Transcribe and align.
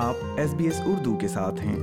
آپ 0.00 0.14
S 0.36 0.54
B 0.54 0.64
S 0.64 0.80
Urdu 0.84 1.16
کے 1.16 1.28
ساتھ 1.28 1.60
ہیں۔ 1.60 1.74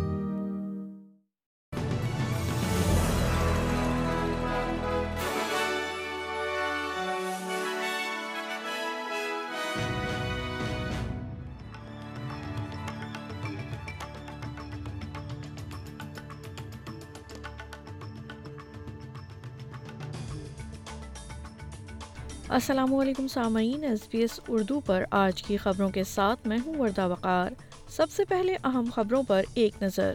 السلام 22.49 22.95
علیکم 22.95 23.27
سامعین 23.27 23.83
ایس 23.83 23.99
بی 24.11 24.17
ایس 24.17 24.39
اردو 24.47 24.79
پر 24.79 25.03
آج 25.11 25.43
کی 25.43 25.57
خبروں 25.57 25.89
کے 25.89 26.03
ساتھ 26.03 26.47
میں 26.47 26.57
ہوں 26.65 26.75
وردہ 26.79 27.07
وقار۔ 27.07 27.66
سب 27.89 28.11
سے 28.11 28.25
پہلے 28.25 28.55
اہم 28.63 28.85
خبروں 28.95 29.23
پر 29.23 29.41
ایک 29.53 29.83
نظر۔ 29.83 30.13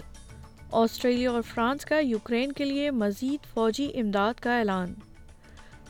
آسٹریلیا 0.72 1.30
اور 1.30 1.42
فرانس 1.42 1.84
کا 1.84 1.98
یوکرین 1.98 2.52
کے 2.52 2.64
لیے 2.64 2.90
مزید 2.90 3.54
فوجی 3.54 3.90
امداد 3.94 4.34
کا 4.40 4.58
اعلان۔ 4.58 4.94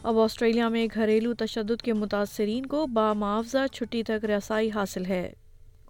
اب 0.02 0.18
آسٹریلیا 0.18 0.68
میں 0.68 0.86
گھریلو 0.94 1.34
تشدد 1.34 1.82
کے 1.82 1.92
متاثرین 1.92 2.66
کو 2.66 2.86
بامعاوضہ 2.86 3.66
چھٹی 3.72 4.02
تک 4.02 4.24
رسائی 4.24 4.70
حاصل 4.70 5.04
ہے۔ 5.04 5.32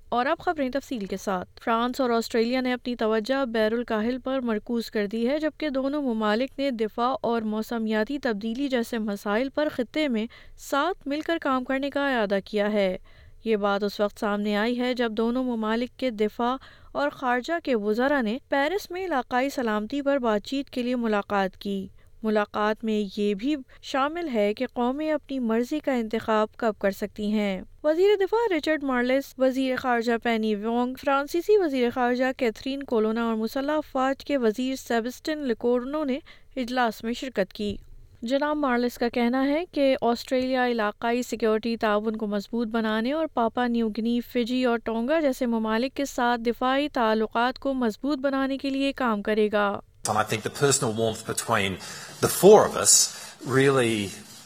اور 0.09 0.27
اب 0.27 0.38
خبریں 0.38 0.70
تفصیل 0.70 1.06
کے 1.06 1.16
ساتھ۔ 1.16 1.60
فرانس 1.65 2.01
اور 2.01 2.10
آسٹریلیا 2.10 2.60
نے 2.60 2.73
اپنی 2.73 2.96
توجہ 2.96 3.45
بیر 3.45 3.73
الکاہل 3.73 4.18
پر 4.24 4.40
مرکوز 4.40 4.90
کر 4.90 5.06
دی 5.06 5.29
ہے، 5.29 5.38
جبکہ 5.38 5.68
دونوں 5.68 6.02
ممالک 6.02 6.59
نے 6.59 6.70
دفاع 6.70 7.15
اور 7.20 7.43
موسمیاتی 7.43 8.18
تبدیلی 8.18 8.68
جیسے 8.68 8.98
مسائل 8.98 9.48
پر 9.48 9.68
خطے 9.74 10.09
میں 10.09 10.27
ساتھ 10.59 11.09
مل 11.09 11.20
کر 11.20 11.38
کام 11.43 11.65
کرنے 11.65 11.90
کا 11.90 12.16
اعادہ 12.16 12.38
کیا 12.45 12.73
ہے۔ 12.73 12.98
یہ 13.45 13.56
بات 13.56 13.82
اس 13.82 14.01
وقت 14.01 14.20
سامنے 14.20 14.56
آئی 14.56 14.78
ہے 14.78 14.95
جب 14.95 15.12
دونوں 15.12 15.45
ممالک 15.45 15.98
کے 15.98 16.10
دفاع 16.10 16.57
اور 16.93 17.10
خارجہ 17.10 17.52
کے 17.65 17.74
وزراء 17.74 18.23
نے 18.23 18.38
پیرس 18.49 18.90
میں 18.90 19.04
علاقائی 19.04 19.51
سلامتی 19.51 20.02
پر 20.02 20.18
بات 20.18 20.46
چیت 20.46 20.71
کے 20.71 20.82
لیے 20.82 20.96
ملاقات 20.96 21.57
کی۔ 21.57 21.88
ملاقات 22.23 22.84
میں 22.84 23.21
یہ 23.21 23.34
بھی 23.34 23.57
شامل 23.82 24.29
ہے 24.34 24.54
کہ 24.54 24.66
قومیں 24.66 25.12
اپنی 25.12 25.38
مرضی 25.38 25.79
کا 25.79 25.93
انتخاب 25.93 26.49
کب 26.57 26.73
کر 26.79 26.90
سکتی 26.90 27.32
ہیں۔ 27.32 27.62
وزیر 27.84 28.09
دفاع 28.21 28.57
رچرڈ 28.57 28.82
مارلس، 28.82 29.34
وزیر 29.38 29.77
خارجہ 29.77 30.12
پینی 30.23 30.54
وونگ، 30.54 30.95
فرانسیسی 31.01 31.59
وزیر 31.59 31.90
خارجہ 31.95 32.24
کیتھرین 32.37 32.82
کولونا 32.82 33.24
اور 33.24 33.34
مسلح 33.34 33.73
افواج 33.73 34.24
کے 34.24 34.37
وزیر 34.37 34.77
سیبسٹن 34.77 35.38
لکورنو 35.38 36.04
نے 36.04 36.18
اجلاس 36.56 37.04
میں 37.04 37.12
شرکت 37.12 37.52
کی۔ 37.52 37.77
جناب 38.23 38.56
مارلس 38.56 38.96
کا 38.98 39.09
کہنا 39.09 39.42
ہے 39.46 39.65
کہ 39.73 39.95
آسٹریلیا 40.02 40.66
علاقائی 40.70 41.23
سیکیورٹی 41.23 41.76
تعاون 41.76 42.16
کو 42.16 42.26
مضبوط 42.26 42.68
بنانے 42.73 43.12
اور 43.12 43.26
پاپا 43.34 43.66
نیوگنی 43.66 44.20
فجی 44.32 44.65
اور 44.65 44.78
ٹونگا 44.84 45.18
جیسے 45.20 45.46
ممالک 45.46 45.96
کے 45.96 46.04
ساتھ 46.04 46.40
دفاعی 46.40 46.88
تعلقات 46.93 47.59
کو 47.59 47.73
مضبوط 47.74 48.18
بنانے 48.18 48.59
کے 48.59 48.70
لیے 48.70 48.93
کام 48.93 49.23
کرے 49.23 49.48
گا 49.52 49.80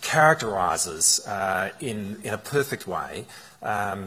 characterizes 0.07 1.07
uh, 1.27 1.71
in, 1.83 2.03
in 2.25 2.35
a 2.35 2.39
perfect 2.49 2.85
way 2.87 3.25
um, 3.63 4.03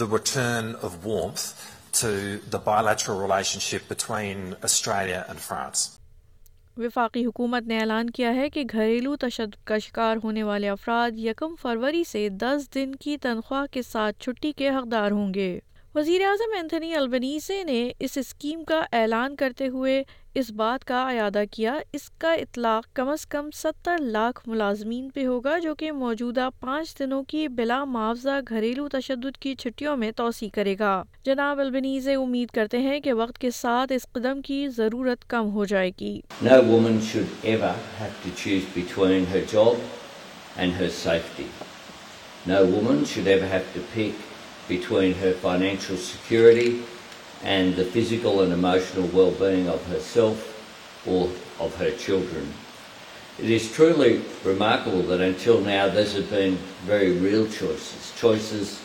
the 0.00 0.06
return 0.06 0.74
of 0.86 1.04
warmth 1.04 1.44
to 1.94 2.40
the 2.50 2.60
bilateral 2.60 3.20
relationship 3.20 3.86
between 3.88 4.56
Australia 4.64 5.20
and 5.28 5.38
France. 5.40 5.84
وفاقی 6.76 7.24
حکومت 7.26 7.62
نے 7.62 7.78
اعلان 7.80 8.10
کیا 8.10 8.34
ہے 8.34 8.50
کہ 8.50 8.64
گھریلو 8.72 9.16
تشدد 9.16 9.66
کا 9.66 9.78
شکار 9.78 10.16
ہونے 10.24 10.42
والے 10.42 10.68
افراد 10.68 11.18
یکم 11.18 11.54
فروری 11.62 12.04
سے 12.04 12.28
دس 12.28 12.68
دن 12.74 12.94
کی 12.94 13.16
تنخواہ 13.16 13.66
کے 13.72 13.82
ساتھ 13.82 14.16
چھٹی 14.18 14.52
کے 14.52 14.68
حقدار 14.68 15.10
ہوں 15.10 15.34
گے۔ 15.34 15.58
وزیر 15.96 16.20
اعظم 16.20 16.54
اینتھنی 16.56 16.94
البنیزے 16.94 17.64
نے 17.64 17.92
اس 18.00 18.18
اسکیم 18.18 18.64
کا 18.64 18.82
اعلان 18.92 19.36
کرتے 19.36 19.68
ہوئے 19.68 20.02
اس 20.34 20.50
بات 20.50 20.84
کا 20.84 21.02
اعادہ 21.08 21.42
کیا۔ 21.50 21.74
اس 21.92 22.10
کا 22.10 22.32
اطلاق 22.32 22.86
کم 22.94 23.08
از 23.08 23.26
کم 23.26 23.50
ستر 23.54 23.98
لاکھ 24.00 24.48
ملازمین 24.48 25.08
پہ 25.10 25.26
ہوگا، 25.26 25.58
جو 25.58 25.74
کہ 25.74 25.92
موجودہ 25.92 26.48
پانچ 26.60 26.98
دنوں 26.98 27.22
کی 27.22 27.48
بلا 27.48 27.84
معاوضہ 27.84 28.40
گھریلو 28.48 28.88
تشدد 28.88 29.36
کی 29.40 29.54
چھٹیوں 29.54 29.96
میں 29.96 30.10
توسیع 30.16 30.48
کرے 30.54 30.76
گا۔ 30.78 31.04
جناب 31.24 31.60
البنیزے 31.60 32.14
امید 32.14 32.50
کرتے 32.50 32.78
ہیں 32.78 33.00
کہ 33.00 33.12
وقت 33.12 33.38
کے 33.38 33.50
ساتھ 33.50 33.92
اس 33.92 34.06
قدم 34.12 34.42
کی 34.42 34.68
ضرورت 34.68 35.30
کم 35.30 35.50
ہو 35.50 35.64
جائے 35.64 35.90
گی۔ 36.00 36.20
No 36.44 36.60
woman 36.72 37.00
should 37.12 37.48
ever 37.54 37.74
have 38.00 38.20
to 38.26 38.36
choose 38.42 38.70
between 38.78 39.32
her 39.32 39.46
job 39.54 39.74
and 40.56 40.80
her 40.80 40.92
safety. 41.06 41.50
No 42.48 42.62
woman 42.76 43.04
should 43.04 43.34
ever 43.38 43.56
have 43.56 43.74
to 43.76 43.90
pick 43.96 44.33
between 44.68 45.14
her 45.14 45.32
financial 45.32 45.96
security 45.96 46.82
and 47.42 47.76
the 47.76 47.84
physical 47.84 48.40
and 48.42 48.52
emotional 48.52 49.06
well-being 49.08 49.68
of 49.68 49.86
herself 49.86 50.50
or 51.06 51.28
of 51.60 51.74
her 51.76 51.90
children. 51.90 52.52
It 53.38 53.50
is 53.50 53.70
truly 53.72 54.22
remarkable 54.44 55.02
that 55.02 55.20
until 55.20 55.60
now 55.60 55.88
those 55.88 56.14
have 56.14 56.30
been 56.30 56.56
very 56.86 57.12
real 57.12 57.46
choices, 57.46 58.12
choices 58.16 58.80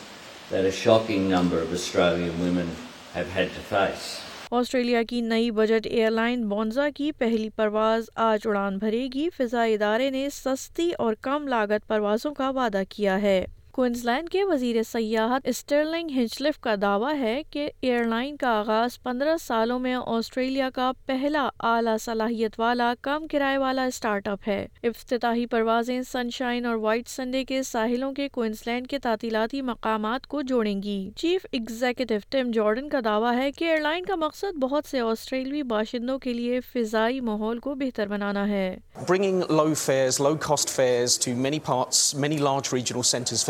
that 0.49 0.65
a 0.65 0.71
shocking 0.71 1.29
number 1.29 1.61
of 1.61 1.71
Australian 1.71 2.39
women 2.39 2.75
have 3.13 3.29
had 3.31 3.49
to 3.49 3.61
face. 3.75 4.19
Australia 4.51 5.01
کی 5.09 5.19
نئی 5.21 5.49
budget 5.51 5.87
air 5.87 6.11
line 6.11 6.47
بونزا 6.49 6.89
کی 6.95 7.11
پہلی 7.17 7.49
پرواز 7.55 8.09
آج 8.15 8.47
اڑان 8.47 8.77
بھرے 8.77 9.07
گی 9.13 9.29
فضائی 9.37 9.73
ادارے 9.73 10.09
نے 10.09 10.27
سستی 10.33 10.89
اور 10.99 11.13
کم 11.21 11.47
لاگت 11.47 11.87
پروازوں 11.87 12.33
کا 12.33 12.49
وعدہ 12.55 12.81
کیا 12.89 13.21
ہے 13.21 13.45
کوئنز 13.71 14.05
لینڈ 14.05 14.29
کے 14.29 14.43
وزیر 14.43 14.83
سیاحت 14.83 15.41
اسٹرلنگ 15.43 16.09
ہنچلف 16.15 16.59
کا 16.59 16.75
دعویٰ 16.81 17.19
ہے 17.19 17.41
کہ 17.49 17.69
ایئر 17.81 18.03
لائن 18.03 18.37
کا 18.37 18.47
آغاز 18.47 19.03
پندرہ 19.03 19.35
سالوں 19.41 19.79
میں 19.79 19.95
آسٹریلیا 20.05 20.69
کا 20.69 20.91
پہلا 21.05 21.49
اعلیٰ 21.59 21.95
صلاحیت 22.01 22.59
والا 22.59 22.93
کم 23.01 23.27
کرائے 23.27 23.57
والا 23.57 23.83
اسٹارٹ 23.83 24.27
اپ 24.27 24.39
ہے۔ 24.47 24.67
افتتاحی 24.83 25.45
پروازیں 25.45 26.01
سن 26.01 26.29
شائن 26.29 26.65
اور 26.65 26.75
وائٹ 26.75 27.07
سنڈے 27.07 27.43
کے 27.43 27.63
ساحلوں 27.63 28.11
کے 28.11 28.29
کوئنز 28.29 28.55
لینڈ 28.65 28.87
کے 28.87 28.99
تعطیلاتی 28.99 29.61
مقامات 29.61 30.27
کو 30.27 30.41
جوڑیں 30.41 30.83
گی۔ 30.83 31.11
چیف 31.15 31.45
ایگزیکٹو 31.51 32.15
ٹم 32.29 32.51
جارڈن 32.51 32.89
کا 32.89 32.99
دعویٰ 33.05 33.37
ہے 33.37 33.51
کہ 33.51 33.65
ایئر 33.65 33.81
لائن 33.81 34.05
کا 34.05 34.15
مقصد 34.15 34.57
بہت 34.57 34.85
سے 34.85 34.99
آسٹریلوی 34.99 35.63
باشندوں 35.63 36.19
کے 36.19 36.33
لیے 36.33 36.59
فضائی 36.59 37.21
ماحول 37.21 37.59
کو 37.59 37.75
بہتر 37.75 38.07
بنانا 38.07 38.47
ہے۔ 38.47 38.77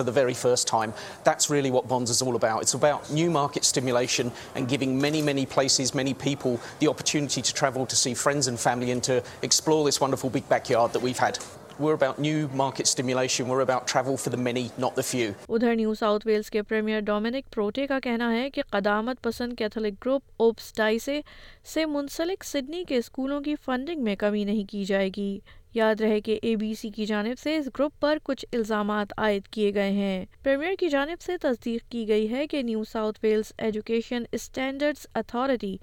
The 0.09 0.13
very 0.13 0.33
first 0.33 0.67
time. 0.67 0.91
That's 1.23 1.49
really 1.51 1.69
what 1.69 1.87
Bonds 1.87 2.09
is 2.09 2.21
all 2.21 2.35
about. 2.35 2.63
It's 2.63 2.73
about 2.73 3.11
new 3.11 3.29
market 3.29 3.63
stimulation 3.63 4.31
and 4.55 4.67
giving 4.67 4.99
many, 4.99 5.21
many 5.21 5.45
places, 5.45 5.93
many 5.93 6.15
people 6.15 6.59
the 6.79 6.87
opportunity 6.87 7.43
to 7.43 7.53
travel 7.53 7.85
to 7.85 7.95
see 7.95 8.15
friends 8.15 8.47
and 8.47 8.59
family 8.59 8.89
and 8.91 9.03
to 9.03 9.23
explore 9.43 9.85
this 9.85 10.01
wonderful 10.01 10.31
big 10.31 10.49
backyard 10.49 10.93
that 10.93 11.01
we've 11.01 11.19
had. 11.19 11.37
We're 11.79 11.93
about 11.93 12.19
new 12.19 12.49
market 12.49 12.87
stimulation. 12.87 13.47
We're 13.47 13.61
about 13.61 13.87
travel 13.87 14.17
for 14.17 14.29
the 14.29 14.37
many, 14.37 14.63
not 14.77 14.95
the 14.95 15.03
few. 15.03 15.27
ادھر 15.49 15.75
New 15.75 15.93
South 15.93 16.25
Wales 16.27 16.49
کے 16.49 16.61
premier 16.63 16.99
Dominic 17.01 17.51
Perrottet 17.51 17.85
کا 17.87 17.99
کہنا 17.99 18.31
ہے 18.31 18.49
کہ 18.49 18.61
قدامت 18.69 19.21
پسند 19.23 19.53
Catholic 19.57 19.93
group 20.05 20.23
Opus 20.37 20.73
ڈائسے 20.77 21.19
سے 21.65 21.85
منسلک 21.85 22.43
سڈنی 22.45 22.83
کے 22.87 22.97
اسکولوں 22.97 23.39
کی 23.41 23.55
فنڈنگ 23.65 24.03
میں 24.03 24.15
کمی 24.15 24.43
نہیں 24.43 24.69
کی 24.69 24.83
جائے 24.85 25.09
گی 25.17 25.39
یاد 25.73 26.01
رہے 26.01 26.19
کہ 26.21 26.37
اے 26.43 26.55
بی 26.55 26.73
سی 26.75 26.89
کی 26.89 27.05
جانب 27.05 27.39
سے 27.39 27.55
اس 27.57 27.67
گروپ 27.69 27.99
پر 27.99 28.17
کچھ 28.23 28.45
الزامات 28.51 29.13
عائد 29.17 29.47
کیے 29.47 29.73
گئے 29.73 29.91
ہیں 29.91 30.25
پریمیئر 30.43 30.75
کی 30.79 30.89
جانب 30.89 31.21
سے 31.21 31.37
تصدیق 31.37 31.91
کی 31.91 32.07
گئی 32.07 32.29
ہے 32.31 32.45
کہ 32.47 32.61
New 32.61 32.83
South 32.83 33.19
Wales 33.23 33.51
Education 33.57 34.23
Standards 34.31 35.07
Authority 35.13 35.75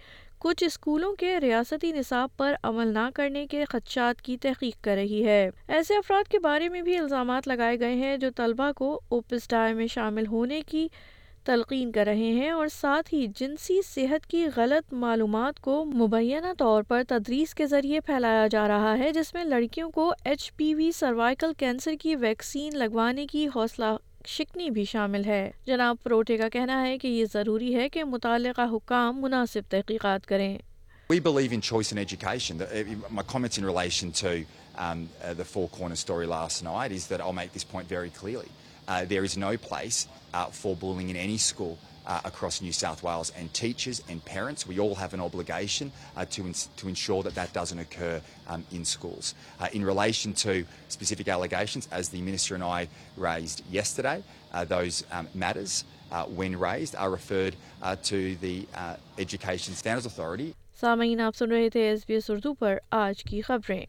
کچھ 0.47 0.65
اسکولوں 0.65 1.15
کے 1.15 1.41
ریاستی 1.41 1.93
نصاب 1.93 2.29
پر 2.37 2.55
عمل 2.63 2.89
نہ 2.89 3.09
کرنے 3.15 3.47
کے 3.47 3.65
خدشات 3.65 4.23
کی 4.23 4.37
تحقیق 4.37 4.85
کر 4.85 4.95
رہی 4.95 5.25
ہے۔ 5.25 5.51
ایسے 5.69 5.97
افراد 5.97 6.29
کے 6.29 6.39
بارے 6.39 6.69
میں 6.69 6.83
بھی 6.83 6.99
الزامات 6.99 7.49
لگائے 7.49 7.81
گئے 7.81 7.95
ہیں 7.95 8.17
جو 8.17 8.31
طلبہ 8.37 8.73
کو 8.73 9.01
اوپس 9.09 9.49
ڈائی 9.49 9.75
میں 9.75 9.87
شامل 9.87 10.27
ہونے 10.27 10.63
کی 10.67 10.89
تلقین 11.45 11.93
کر 11.93 12.05
رہے 12.05 12.33
ہیں 12.33 12.51
اور 12.51 12.67
ساتھ 12.69 13.15
ہی 13.15 13.27
جنسی 13.37 13.83
صحت 13.83 14.27
کی 14.27 14.47
غلط 14.57 14.93
معلومات 14.93 15.61
کو 15.61 15.85
مبینہ 15.85 16.53
طور 16.59 16.83
پر 16.83 17.03
تدریس 17.09 17.55
کے 17.55 17.67
ذریعے 17.67 18.01
پھیلایا 18.01 18.47
جا 18.47 18.69
رہا 18.69 18.99
ہے، 18.99 19.13
جس 19.13 19.35
میں 19.35 19.45
لڑکیوں 19.45 19.91
کو 19.91 20.15
H 20.25 20.57
P 20.57 20.75
V 20.75 20.93
cervical 20.93 21.53
cancer 21.59 21.93
کی 22.01 22.17
ویکسین 22.17 22.79
لگوانے 22.79 23.27
کی 23.27 23.49
حوصلہ 23.55 23.85
شکنی 24.27 24.71
بھی 24.71 24.85
شامل 24.85 25.25
ہے 25.25 25.51
جناب 25.67 25.97
پروٹے 26.03 26.37
کا 26.37 26.49
کہنا 26.53 26.81
ہے 26.87 26.97
کہ 26.99 27.09
یہ 27.09 27.25
ضروری 27.33 27.75
ہے 27.75 27.89
کہ 27.89 28.05
متعلقہ 28.05 28.67
حکام 28.77 29.21
مناسب 29.23 29.71
تحقیقات 29.71 30.27
کریں 30.27 30.57
We 31.11 31.19
believe 31.27 31.53
in 31.53 31.61
choice 31.67 31.91
in 31.95 31.99
education. 32.03 32.59
The- 32.61 32.69
uh, 32.79 33.11
My 33.19 33.23
comments 33.33 33.59
in 33.59 33.65
relation 33.67 34.09
to 34.21 34.31
um, 34.85 35.03
uh, 35.19 35.35
the 35.41 35.45
Four 35.51 35.69
Corners 35.77 36.01
story 36.01 36.27
last 36.33 36.65
night 36.65 36.95
is 36.97 37.05
that 37.11 37.21
I'll 37.27 37.37
make 37.37 37.53
this 37.53 37.67
point 37.75 37.89
very 37.89 38.11
clearly. 38.17 38.51
Uh, 38.89 38.97
there 39.13 39.25
is 39.29 39.37
no 39.37 39.53
place 39.69 39.99
uh, 40.35 40.47
for 40.61 40.73
bullying 40.83 41.13
in 41.15 41.19
any 41.27 41.39
school 41.45 41.75
uh, 42.07 42.21
across 42.25 42.61
New 42.61 42.73
South 42.73 43.03
Wales, 43.03 43.33
and 43.39 43.53
teachers 43.53 44.03
and 44.09 44.25
parents, 44.25 44.67
we 44.67 44.79
all 44.79 44.95
have 44.95 45.15
an 45.15 45.21
obligation 45.21 45.91
uh, 46.17 46.25
to, 46.27 46.47
ins- 46.47 46.69
to 46.77 46.89
ensure 46.89 47.23
that 47.23 47.35
that 47.35 47.53
doesn't 47.53 47.79
occur 47.79 48.21
um, 48.49 48.65
in 48.73 48.85
schools. 48.85 49.35
Uh, 49.61 49.69
in 49.73 49.85
relation 49.85 50.33
to 50.35 50.65
specific 50.89 51.29
allegations, 51.29 51.89
as 51.91 52.09
the 52.09 52.21
Minister 52.21 52.55
and 52.55 52.65
I 52.65 52.89
raised 53.17 53.63
yesterday, 53.71 54.23
uh, 54.53 54.65
those 54.65 55.05
um, 55.13 55.29
matters 55.35 55.85
uh, 56.13 56.25
when 56.25 56.57
raised, 56.59 56.95
are 56.97 57.11
referred 57.11 57.57
uh, 57.83 57.97
to 58.05 58.37
the 58.37 58.67
uh, 58.75 58.97
Education 59.19 59.75
Standards 59.75 60.07
Authority. 60.07 60.55
سامعین 60.81 61.21
آپ 61.21 61.37
سن 61.37 61.51
رہے 61.51 61.69
تھے 61.73 61.81
S 61.89 62.01
B 62.07 62.15
S 62.15 62.29
Urdu 62.31 62.53
پر 62.55 62.77
آج 62.91 63.23
کی 63.25 63.41
خبریں 63.43 63.85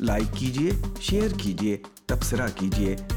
like 0.00 0.36
کیجیے 0.38 0.70
شیئر 1.00 1.36
کیجیے 1.38 1.76
تبصرہ 2.06 2.46
کیجیے 2.58 2.96